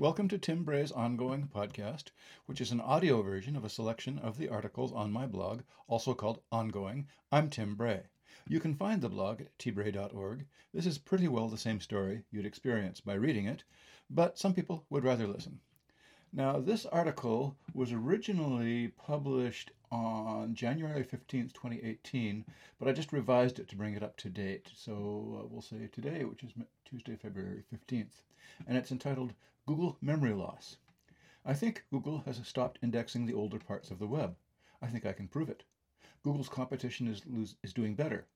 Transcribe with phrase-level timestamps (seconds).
[0.00, 2.04] Welcome to Tim Bray's ongoing podcast,
[2.46, 6.14] which is an audio version of a selection of the articles on my blog, also
[6.14, 7.06] called Ongoing.
[7.30, 8.04] I'm Tim Bray.
[8.48, 10.46] You can find the blog at tbray.org.
[10.72, 13.62] This is pretty well the same story you'd experience by reading it,
[14.08, 15.60] but some people would rather listen.
[16.32, 22.44] Now, this article was originally published on January 15th, 2018,
[22.78, 24.68] but I just revised it to bring it up to date.
[24.76, 26.52] So uh, we'll say today, which is
[26.84, 28.22] Tuesday, February 15th,
[28.68, 29.34] and it's entitled
[29.66, 30.76] Google Memory Loss.
[31.44, 34.36] I think Google has stopped indexing the older parts of the web.
[34.80, 35.64] I think I can prove it.
[36.22, 37.22] Google's competition is,
[37.64, 38.26] is doing better.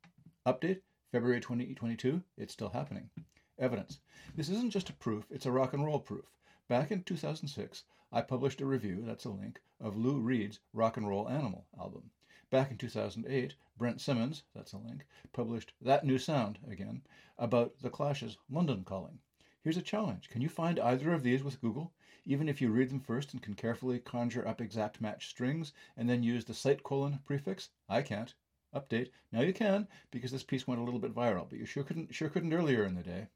[0.44, 0.80] Update,
[1.12, 3.08] February 2022, it's still happening.
[3.56, 4.00] Evidence.
[4.34, 6.24] This isn't just a proof, it's a rock and roll proof.
[6.66, 11.06] Back in 2006, I published a review, that's a link, of Lou Reed's Rock and
[11.06, 12.10] Roll Animal album.
[12.48, 17.02] Back in 2008, Brent Simmons, that's a link, published That New Sound, again,
[17.36, 19.18] about The Clash's London Calling.
[19.60, 20.30] Here's a challenge.
[20.30, 21.92] Can you find either of these with Google,
[22.24, 26.08] even if you read them first and can carefully conjure up exact match strings and
[26.08, 27.68] then use the site colon prefix?
[27.90, 28.32] I can't.
[28.74, 29.10] Update.
[29.30, 32.14] Now you can, because this piece went a little bit viral, but you sure couldn't,
[32.14, 33.26] sure couldn't earlier in the day.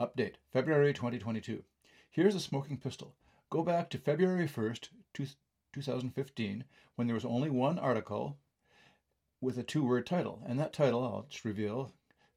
[0.00, 1.62] Update, February 2022.
[2.18, 3.14] Here's a smoking pistol.
[3.48, 6.64] Go back to February 1st, 2015,
[6.96, 8.36] when there was only one article
[9.40, 10.42] with a two word title.
[10.44, 11.92] And that title, I'll just reveal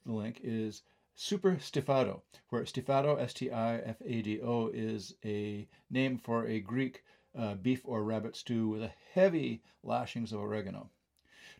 [0.05, 0.83] the link, is
[1.15, 6.45] Super Stifado, where Stifado, S T I F A D O, is a name for
[6.45, 7.03] a Greek
[7.35, 10.91] uh, beef or rabbit stew with a heavy lashings of oregano.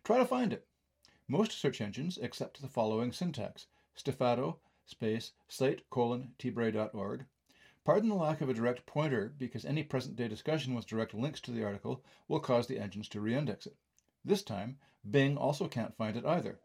[0.04, 0.68] Try to find it.
[1.28, 3.66] Most search engines accept the following syntax
[3.98, 7.26] Stifado space site colon tbray.org
[7.84, 11.42] Pardon the lack of a direct pointer because any present day discussion with direct links
[11.42, 13.76] to the article will cause the engines to reindex it.
[14.24, 14.78] This time,
[15.10, 16.60] Bing also can't find it either.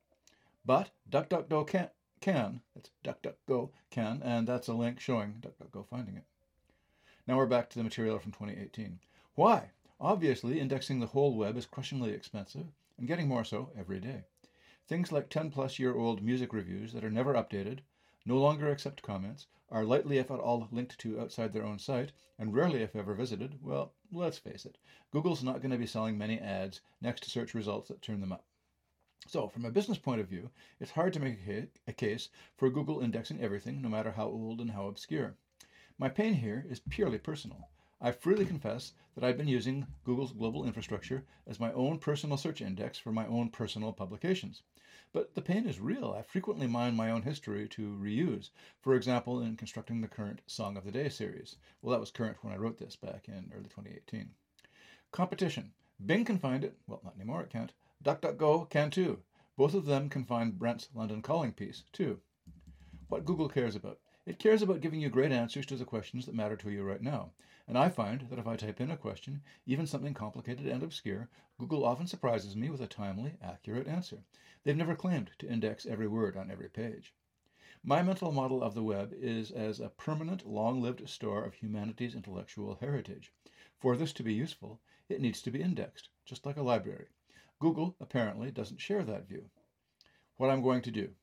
[0.66, 1.88] But DuckDuckGo can,
[2.20, 6.24] can, that's DuckDuckGo can, and that's a link showing DuckDuckGo finding it.
[7.26, 9.00] Now we're back to the material from 2018.
[9.34, 9.70] Why?
[9.98, 12.66] Obviously, indexing the whole web is crushingly expensive,
[12.98, 14.24] and getting more so every day.
[14.86, 17.78] Things like 10 plus year old music reviews that are never updated,
[18.26, 22.12] no longer accept comments, are lightly if at all linked to outside their own site,
[22.38, 24.76] and rarely if ever visited, well, let's face it,
[25.10, 28.32] Google's not going to be selling many ads next to search results that turn them
[28.32, 28.44] up.
[29.28, 31.38] So, from a business point of view, it's hard to make
[31.86, 35.36] a case for Google indexing everything, no matter how old and how obscure.
[35.98, 37.68] My pain here is purely personal.
[37.98, 42.60] I freely confess that I've been using Google's global infrastructure as my own personal search
[42.60, 44.62] index for my own personal publications.
[45.14, 46.12] But the pain is real.
[46.12, 48.50] I frequently mine my own history to reuse,
[48.82, 51.56] for example, in constructing the current Song of the Day series.
[51.80, 54.28] Well, that was current when I wrote this back in early 2018.
[55.10, 55.72] Competition.
[56.04, 56.76] Bing can find it.
[56.86, 57.72] Well, not anymore, it can't.
[58.04, 59.22] DuckDuckGo can too.
[59.56, 62.20] Both of them can find Brent's London Calling piece too.
[63.08, 64.00] What Google cares about.
[64.26, 67.00] It cares about giving you great answers to the questions that matter to you right
[67.00, 67.30] now.
[67.68, 71.28] And I find that if I type in a question, even something complicated and obscure,
[71.58, 74.24] Google often surprises me with a timely, accurate answer.
[74.64, 77.14] They've never claimed to index every word on every page.
[77.84, 82.16] My mental model of the web is as a permanent, long lived store of humanity's
[82.16, 83.32] intellectual heritage.
[83.78, 87.06] For this to be useful, it needs to be indexed, just like a library.
[87.60, 89.50] Google apparently doesn't share that view.
[90.36, 91.14] What I'm going to do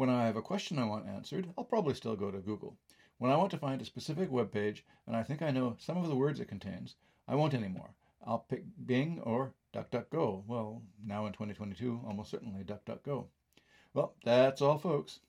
[0.00, 2.74] when I have a question I want answered, I'll probably still go to Google.
[3.18, 5.98] When I want to find a specific web page and I think I know some
[5.98, 6.94] of the words it contains,
[7.28, 7.90] I won't anymore.
[8.26, 10.44] I'll pick Bing or DuckDuckGo.
[10.46, 13.26] Well, now in 2022, almost certainly DuckDuckGo.
[13.92, 15.20] Well, that's all, folks.